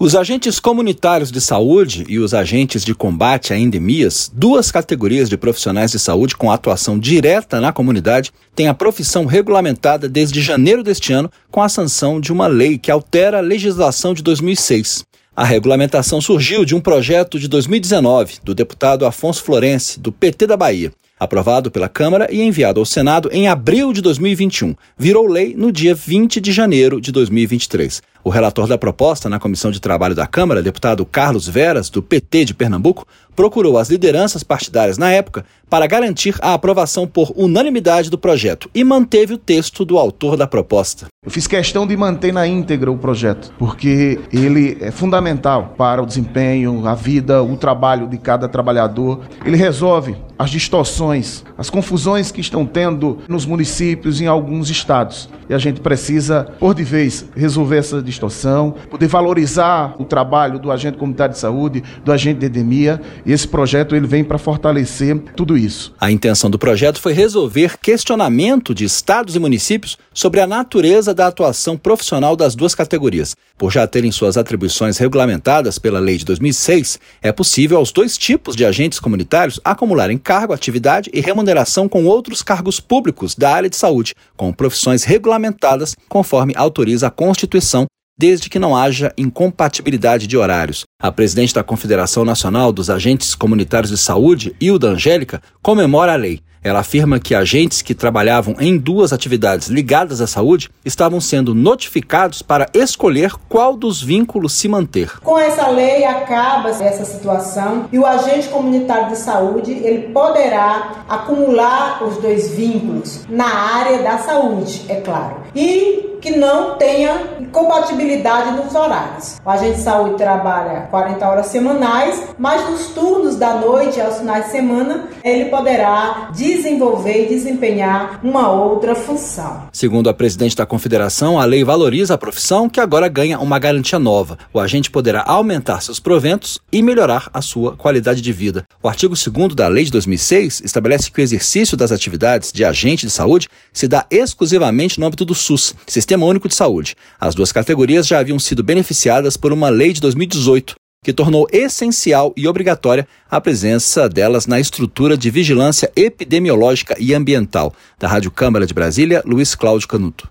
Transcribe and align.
Os 0.00 0.14
agentes 0.14 0.60
comunitários 0.60 1.32
de 1.32 1.40
saúde 1.40 2.04
e 2.08 2.20
os 2.20 2.32
agentes 2.32 2.84
de 2.84 2.94
combate 2.94 3.52
a 3.52 3.58
endemias, 3.58 4.30
duas 4.32 4.70
categorias 4.70 5.28
de 5.28 5.36
profissionais 5.36 5.90
de 5.90 5.98
saúde 5.98 6.36
com 6.36 6.52
atuação 6.52 6.96
direta 6.96 7.60
na 7.60 7.72
comunidade, 7.72 8.30
têm 8.54 8.68
a 8.68 8.74
profissão 8.74 9.26
regulamentada 9.26 10.08
desde 10.08 10.40
janeiro 10.40 10.84
deste 10.84 11.12
ano 11.12 11.28
com 11.50 11.60
a 11.60 11.68
sanção 11.68 12.20
de 12.20 12.32
uma 12.32 12.46
lei 12.46 12.78
que 12.78 12.92
altera 12.92 13.38
a 13.38 13.40
legislação 13.40 14.14
de 14.14 14.22
2006. 14.22 15.04
A 15.34 15.44
regulamentação 15.44 16.20
surgiu 16.20 16.64
de 16.64 16.76
um 16.76 16.80
projeto 16.80 17.36
de 17.36 17.48
2019 17.48 18.34
do 18.44 18.54
deputado 18.54 19.04
Afonso 19.04 19.42
Florense, 19.42 19.98
do 19.98 20.12
PT 20.12 20.46
da 20.46 20.56
Bahia 20.56 20.92
aprovado 21.18 21.70
pela 21.70 21.88
Câmara 21.88 22.28
e 22.30 22.42
enviado 22.42 22.80
ao 22.80 22.86
Senado 22.86 23.28
em 23.32 23.48
abril 23.48 23.92
de 23.92 24.00
2021. 24.00 24.74
Virou 24.96 25.26
lei 25.26 25.54
no 25.56 25.72
dia 25.72 25.94
20 25.94 26.40
de 26.40 26.52
janeiro 26.52 27.00
de 27.00 27.10
2023. 27.12 28.02
O 28.24 28.30
relator 28.30 28.66
da 28.66 28.76
proposta 28.76 29.28
na 29.28 29.38
Comissão 29.38 29.70
de 29.70 29.80
Trabalho 29.80 30.14
da 30.14 30.26
Câmara, 30.26 30.62
deputado 30.62 31.06
Carlos 31.06 31.48
Veras, 31.48 31.88
do 31.88 32.02
PT 32.02 32.46
de 32.46 32.54
Pernambuco, 32.54 33.06
procurou 33.34 33.78
as 33.78 33.88
lideranças 33.88 34.42
partidárias 34.42 34.98
na 34.98 35.10
época 35.10 35.46
para 35.70 35.86
garantir 35.86 36.34
a 36.42 36.52
aprovação 36.52 37.06
por 37.06 37.32
unanimidade 37.36 38.10
do 38.10 38.18
projeto 38.18 38.68
e 38.74 38.82
manteve 38.82 39.34
o 39.34 39.38
texto 39.38 39.84
do 39.84 39.96
autor 39.96 40.36
da 40.36 40.46
proposta. 40.46 41.06
Eu 41.24 41.30
fiz 41.30 41.46
questão 41.46 41.86
de 41.86 41.96
manter 41.96 42.32
na 42.32 42.46
íntegra 42.46 42.90
o 42.90 42.98
projeto, 42.98 43.52
porque 43.58 44.18
ele 44.32 44.76
é 44.80 44.90
fundamental 44.90 45.74
para 45.78 46.02
o 46.02 46.06
desempenho, 46.06 46.86
a 46.86 46.94
vida, 46.94 47.42
o 47.42 47.56
trabalho 47.56 48.08
de 48.08 48.18
cada 48.18 48.48
trabalhador. 48.48 49.20
Ele 49.44 49.56
resolve 49.56 50.16
as 50.38 50.50
distorções, 50.50 51.44
as 51.56 51.68
confusões 51.68 52.30
que 52.30 52.40
estão 52.40 52.64
tendo 52.64 53.18
nos 53.28 53.44
municípios 53.44 54.20
em 54.20 54.26
alguns 54.26 54.70
estados. 54.70 55.28
E 55.48 55.54
a 55.54 55.58
gente 55.58 55.80
precisa, 55.80 56.44
por 56.60 56.74
de 56.74 56.84
vez, 56.84 57.24
resolver 57.34 57.78
essa 57.78 58.02
distorção, 58.02 58.74
poder 58.90 59.08
valorizar 59.08 59.96
o 59.98 60.04
trabalho 60.04 60.58
do 60.58 60.70
agente 60.70 60.98
comunitário 60.98 61.32
de 61.34 61.40
saúde, 61.40 61.82
do 62.04 62.12
agente 62.12 62.40
de 62.40 62.46
endemia, 62.46 63.00
e 63.24 63.32
esse 63.32 63.48
projeto 63.48 63.96
ele 63.96 64.06
vem 64.06 64.22
para 64.22 64.38
fortalecer 64.38 65.18
tudo 65.34 65.56
isso. 65.56 65.94
A 65.98 66.10
intenção 66.10 66.50
do 66.50 66.58
projeto 66.58 67.00
foi 67.00 67.14
resolver 67.14 67.78
questionamento 67.78 68.74
de 68.74 68.84
estados 68.84 69.34
e 69.34 69.38
municípios 69.38 69.96
sobre 70.12 70.40
a 70.40 70.46
natureza 70.46 71.14
da 71.14 71.26
atuação 71.26 71.76
profissional 71.76 72.36
das 72.36 72.54
duas 72.54 72.74
categorias. 72.74 73.34
Por 73.56 73.72
já 73.72 73.86
terem 73.86 74.12
suas 74.12 74.36
atribuições 74.36 74.98
regulamentadas 74.98 75.78
pela 75.78 75.98
lei 75.98 76.18
de 76.18 76.24
2006, 76.26 77.00
é 77.22 77.32
possível 77.32 77.78
aos 77.78 77.90
dois 77.90 78.18
tipos 78.18 78.54
de 78.54 78.64
agentes 78.64 79.00
comunitários 79.00 79.58
acumularem 79.64 80.18
cargo, 80.28 80.52
atividade 80.52 81.08
e 81.14 81.22
remuneração 81.22 81.88
com 81.88 82.04
outros 82.04 82.42
cargos 82.42 82.78
públicos 82.78 83.34
da 83.34 83.50
área 83.50 83.70
de 83.70 83.76
saúde, 83.76 84.14
com 84.36 84.52
profissões 84.52 85.02
regulamentadas 85.02 85.96
conforme 86.06 86.52
autoriza 86.54 87.06
a 87.06 87.10
Constituição 87.10 87.86
desde 88.18 88.50
que 88.50 88.58
não 88.58 88.76
haja 88.76 89.10
incompatibilidade 89.16 90.26
de 90.26 90.36
horários. 90.36 90.82
A 91.00 91.10
presidente 91.10 91.54
da 91.54 91.64
Confederação 91.64 92.26
Nacional 92.26 92.74
dos 92.74 92.90
Agentes 92.90 93.34
Comunitários 93.34 93.90
de 93.90 93.96
Saúde, 93.96 94.54
Hilda 94.60 94.88
Angélica, 94.88 95.40
comemora 95.62 96.12
a 96.12 96.16
lei. 96.16 96.42
Ela 96.62 96.80
afirma 96.80 97.18
que 97.18 97.34
agentes 97.34 97.82
que 97.82 97.94
trabalhavam 97.94 98.56
em 98.58 98.76
duas 98.76 99.12
atividades 99.12 99.68
ligadas 99.68 100.20
à 100.20 100.26
saúde 100.26 100.70
estavam 100.84 101.20
sendo 101.20 101.54
notificados 101.54 102.42
para 102.42 102.68
escolher 102.74 103.32
qual 103.48 103.76
dos 103.76 104.02
vínculos 104.02 104.52
se 104.52 104.68
manter. 104.68 105.18
Com 105.20 105.38
essa 105.38 105.68
lei 105.68 106.04
acaba 106.04 106.68
essa 106.68 107.04
situação 107.04 107.88
e 107.92 107.98
o 107.98 108.06
agente 108.06 108.48
comunitário 108.48 109.10
de 109.10 109.16
saúde 109.16 109.72
ele 109.72 110.12
poderá 110.12 111.04
acumular 111.08 112.02
os 112.04 112.16
dois 112.18 112.50
vínculos 112.50 113.26
na 113.28 113.46
área 113.46 114.02
da 114.02 114.18
saúde, 114.18 114.84
é 114.88 114.96
claro. 114.96 115.36
E 115.54 116.07
que 116.28 116.36
não 116.36 116.76
tenha 116.76 117.38
incompatibilidade 117.40 118.52
nos 118.52 118.74
horários. 118.74 119.40
O 119.42 119.48
agente 119.48 119.76
de 119.76 119.82
saúde 119.82 120.16
trabalha 120.16 120.82
40 120.90 121.26
horas 121.26 121.46
semanais, 121.46 122.22
mas 122.38 122.68
nos 122.68 122.88
turnos 122.88 123.36
da 123.36 123.54
noite 123.54 123.98
aos 123.98 124.18
finais 124.18 124.46
de 124.46 124.50
semana 124.50 125.08
ele 125.24 125.46
poderá 125.46 126.30
desenvolver 126.34 127.24
e 127.24 127.28
desempenhar 127.28 128.20
uma 128.22 128.50
outra 128.50 128.94
função. 128.94 129.68
Segundo 129.72 130.10
a 130.10 130.14
presidente 130.14 130.54
da 130.54 130.66
Confederação, 130.66 131.40
a 131.40 131.46
lei 131.46 131.64
valoriza 131.64 132.12
a 132.12 132.18
profissão 132.18 132.68
que 132.68 132.80
agora 132.80 133.08
ganha 133.08 133.38
uma 133.38 133.58
garantia 133.58 133.98
nova. 133.98 134.36
O 134.52 134.60
agente 134.60 134.90
poderá 134.90 135.24
aumentar 135.26 135.80
seus 135.80 135.98
proventos 135.98 136.60
e 136.70 136.82
melhorar 136.82 137.30
a 137.32 137.40
sua 137.40 137.74
qualidade 137.74 138.20
de 138.20 138.32
vida. 138.32 138.64
O 138.82 138.88
artigo 138.88 139.14
2 139.14 139.54
da 139.54 139.66
Lei 139.66 139.84
de 139.84 139.92
2006 139.92 140.60
estabelece 140.62 141.10
que 141.10 141.20
o 141.20 141.22
exercício 141.22 141.76
das 141.76 141.90
atividades 141.90 142.52
de 142.52 142.64
agente 142.66 143.06
de 143.06 143.12
saúde 143.12 143.48
se 143.72 143.88
dá 143.88 144.04
exclusivamente 144.10 145.00
no 145.00 145.06
âmbito 145.06 145.24
do 145.24 145.34
SUS, 145.34 145.74
Sistema 146.18 146.26
Único 146.26 146.48
de 146.48 146.54
Saúde. 146.54 146.96
As 147.20 147.34
duas 147.34 147.52
categorias 147.52 148.06
já 148.06 148.18
haviam 148.18 148.38
sido 148.38 148.62
beneficiadas 148.62 149.36
por 149.36 149.52
uma 149.52 149.68
lei 149.68 149.92
de 149.92 150.00
2018 150.00 150.74
que 151.04 151.12
tornou 151.12 151.46
essencial 151.52 152.34
e 152.36 152.48
obrigatória 152.48 153.06
a 153.30 153.40
presença 153.40 154.08
delas 154.08 154.48
na 154.48 154.58
estrutura 154.58 155.16
de 155.16 155.30
vigilância 155.30 155.90
epidemiológica 155.94 156.96
e 156.98 157.14
ambiental. 157.14 157.72
Da 158.00 158.08
Rádio 158.08 158.32
Câmara 158.32 158.66
de 158.66 158.74
Brasília, 158.74 159.22
Luiz 159.24 159.54
Cláudio 159.54 159.86
Canuto. 159.86 160.28